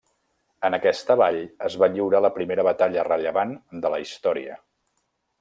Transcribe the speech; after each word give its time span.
En 0.69 0.77
aquesta 0.77 1.17
vall 1.21 1.37
es 1.69 1.75
va 1.83 1.89
lliurar 1.97 2.21
la 2.27 2.33
primera 2.39 2.67
batalla 2.69 3.05
rellevant 3.11 3.55
de 3.85 3.93
la 3.97 4.01
història. 4.07 4.59